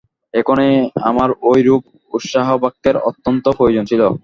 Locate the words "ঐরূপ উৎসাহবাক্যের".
1.43-2.95